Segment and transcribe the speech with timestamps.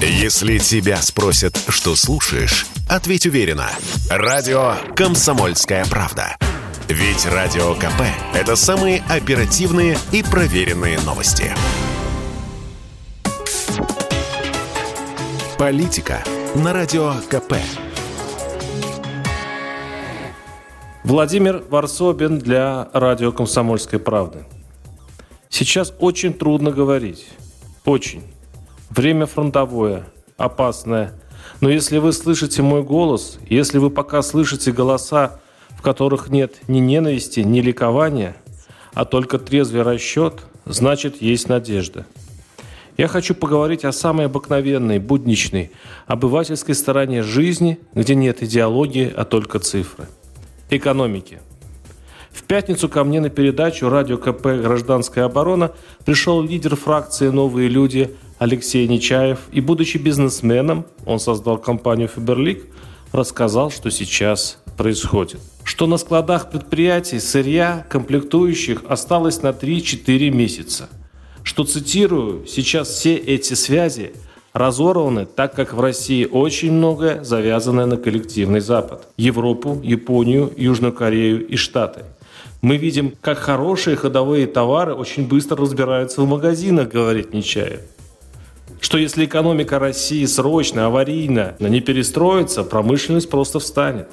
[0.00, 3.70] Если тебя спросят, что слушаешь, ответь уверенно.
[4.10, 6.36] Радио «Комсомольская правда».
[6.86, 8.02] Ведь Радио КП–
[8.34, 11.50] это самые оперативные и проверенные новости.
[15.56, 16.22] Политика
[16.54, 17.54] на Радио КП.
[21.04, 24.44] Владимир Варсобин для радио «Комсомольской правды».
[25.48, 27.26] Сейчас очень трудно говорить.
[27.86, 28.35] Очень.
[28.90, 30.06] Время фронтовое,
[30.36, 31.12] опасное.
[31.60, 36.78] Но если вы слышите мой голос, если вы пока слышите голоса, в которых нет ни
[36.78, 38.36] ненависти, ни ликования,
[38.94, 42.06] а только трезвый расчет, значит, есть надежда.
[42.96, 45.70] Я хочу поговорить о самой обыкновенной, будничной,
[46.06, 50.06] обывательской стороне жизни, где нет идеологии, а только цифры–
[50.70, 51.40] экономики.
[52.30, 54.46] В пятницу ко мне на передачу «Радио КП.
[54.46, 55.72] Гражданская оборона»
[56.04, 62.66] пришел лидер фракции «Новые люди» Алексей Нечаев и, будучи бизнесменом, он создал компанию «Фиберлик»,
[63.12, 65.40] рассказал, что сейчас происходит.
[65.64, 70.88] Что на складах предприятий сырья, комплектующих осталось на 3-4 месяца.
[71.42, 74.12] Что, цитирую, сейчас все эти связи–
[74.56, 79.06] разорваны, так как в России очень многое завязано на коллективный Запад.
[79.16, 82.04] Европу, Японию, Южную Корею и Штаты.
[82.62, 87.80] Мы видим, как хорошие ходовые товары очень быстро разбираются в магазинах, говорит Нечаев.
[88.80, 94.08] Что если экономика России срочно, аварийно не перестроится, промышленность просто встанет.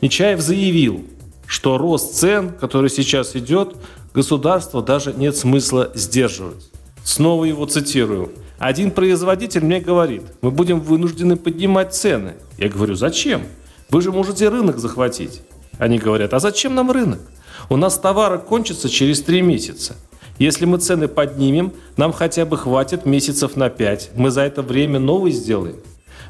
[0.00, 1.04] Нечаев заявил,
[1.46, 3.74] что рост цен, который сейчас идет,
[4.14, 6.70] государство даже нет смысла сдерживать.
[7.04, 8.32] Снова его цитирую.
[8.58, 12.34] Один производитель мне говорит, мы будем вынуждены поднимать цены.
[12.58, 13.42] Я говорю, зачем?
[13.88, 15.42] Вы же можете рынок захватить.
[15.78, 17.20] Они говорят, а зачем нам рынок?
[17.68, 19.96] У нас товары кончатся через три месяца.
[20.40, 24.10] Если мы цены поднимем, нам хотя бы хватит месяцев на пять.
[24.16, 25.76] Мы за это время новый сделаем.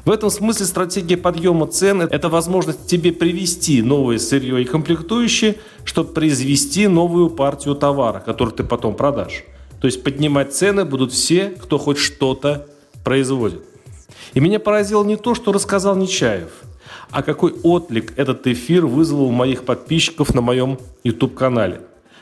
[0.03, 6.11] В этом смысле стратегия подъема цен– это возможность тебе привести новое сырье и комплектующие, чтобы
[6.11, 9.45] произвести новую партию товара, который ты потом продашь.
[9.79, 12.67] То есть поднимать цены будут все, кто хоть что-то
[13.05, 13.63] производит.
[14.33, 16.49] И меня поразило не то, что рассказал Нечаев,
[17.11, 21.79] а какой отклик этот эфир вызвал у моих подписчиков на моем YouTube-канале.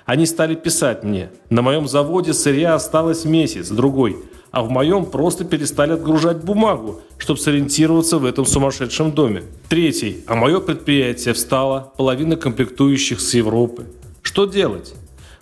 [0.09, 4.18] Они стали писать мне, на моем заводе сырья осталось месяц, другой,
[4.50, 9.44] а в моем просто перестали отгружать бумагу, чтобы сориентироваться в этом сумасшедшем доме.
[9.68, 13.86] Третий, а мое предприятие встало, половина комплектующих с Европы.
[14.24, 14.96] Что делать?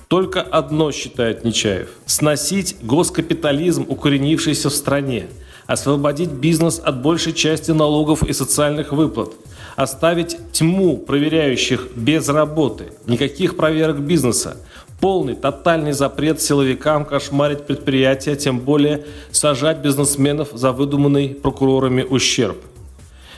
[0.10, 5.28] Только одно считает Нечаев– сносить госкапитализм, укоренившийся в стране,
[5.66, 9.32] освободить бизнес от большей части налогов и социальных выплат,
[9.78, 14.58] оставить тьму проверяющих без работы, никаких проверок бизнеса,
[15.00, 22.58] полный, тотальный запрет силовикам кошмарить предприятия, тем более сажать бизнесменов за выдуманный прокурорами ущерб.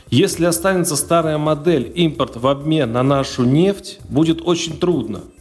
[0.10, 5.22] Если останется старая модель импорт в обмен на нашу нефть, будет очень трудно–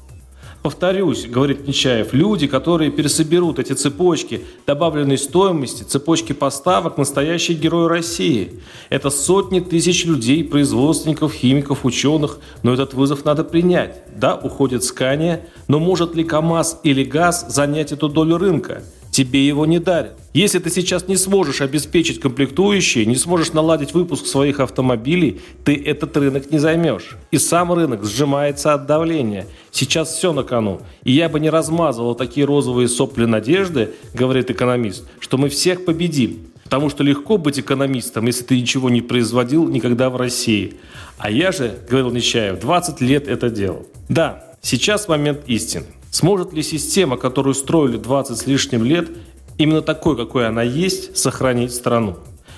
[0.68, 8.60] Повторюсь, говорит Нечаев, люди, которые пересоберут эти цепочки добавленной стоимости, цепочки поставок, настоящие герои России.
[8.90, 14.02] Это сотни тысяч людей, производственников, химиков, ученых, но этот вызов надо принять.
[14.14, 18.82] Да, уходит Скания, но может ли КАМАЗ или ГАЗ занять эту долю рынка?
[19.18, 20.14] Тебе его не дарят.
[20.32, 26.16] Если ты сейчас не сможешь обеспечить комплектующие, не сможешь наладить выпуск своих автомобилей, ты этот
[26.16, 27.16] рынок не займешь.
[27.32, 29.46] И сам рынок сжимается от давления.
[29.72, 30.82] Сейчас все на кону.
[31.02, 36.38] И я бы не размазывал такие розовые сопли надежды, говорит экономист, что мы всех победим.
[36.62, 40.74] Потому что легко быть экономистом, если ты ничего не производил никогда в России.
[41.16, 43.84] А я же, говорил Нечаев, 20 лет это делал.
[44.08, 45.86] Да, сейчас момент истины.
[46.18, 49.08] Сможет ли система, которую строили 20 с лишним лет,
[49.56, 52.16] именно такой, какой она есть, сохранить страну?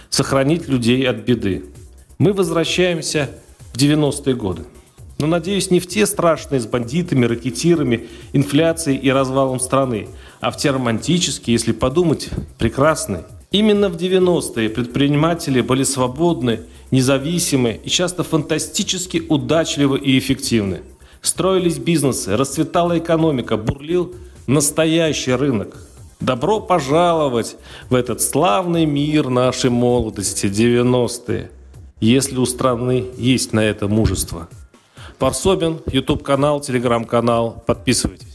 [0.09, 1.67] Сохранить людей от беды?
[2.17, 3.29] Мы возвращаемся
[3.75, 4.63] в 90-е годы.
[5.19, 10.09] Но, надеюсь, не в те страшные с бандитами, ракетирами, инфляцией и развалом страны,
[10.41, 13.27] а в те романтические, если подумать, прекрасные.
[13.51, 20.81] Именно в 90-е предприниматели были свободны, независимы и часто фантастически удачливы и эффективны.
[21.23, 24.15] Строились бизнесы, расцветала экономика, бурлил
[24.47, 25.77] настоящий рынок.
[26.21, 27.57] Добро пожаловать
[27.89, 31.51] в этот славный мир нашей молодости 90-е,
[32.01, 34.49] если у страны есть на это мужество.
[35.19, 37.63] Парсобин, YouTube-канал, Телеграм-канал.
[37.67, 38.35] Подписывайтесь.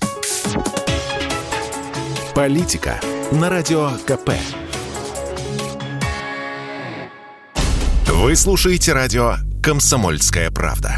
[2.36, 3.00] Политика
[3.32, 4.32] на Радио КП.
[8.08, 10.98] Вы слушаете радио «Комсомольская правда».